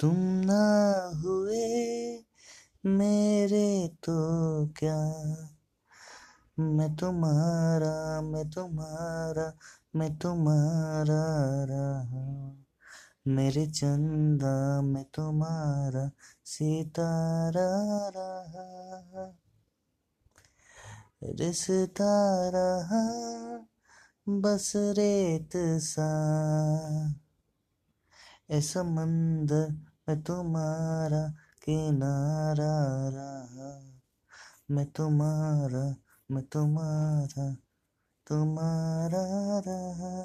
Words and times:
तुम 0.00 0.16
ना 0.20 1.02
हुए 1.14 1.78
मेरे 2.86 3.88
तो 3.88 4.14
क्या? 4.66 5.04
मैं 6.58 6.96
तुम्हारा 6.96 8.20
मैं 8.20 8.50
तुम्हारा 8.50 9.58
मैं 9.96 10.18
तुम्हारा 10.18 11.24
रहा। 11.64 12.54
मेरे 13.28 13.66
चंदा, 13.66 14.82
मैं 14.82 15.04
तुम्हारा 15.04 16.10
सितारा 16.44 18.08
रहा। 18.16 19.38
रिश्ता 21.24 22.48
रहा, 22.48 23.04
बस 24.28 24.72
रेत 24.76 25.50
सा। 25.82 26.08
ए 28.50 28.60
मंद 28.76 29.52
मैं 30.08 30.22
तुम्हारा 30.22 31.28
किनारा 31.64 32.74
रहा। 33.08 33.70
मैं 34.70 34.86
तुम्हारा 34.86 35.96
मैं 36.30 36.44
तुम्हारा 36.44 37.56
तुम्हारा 38.26 39.24
रहा। 39.58 40.17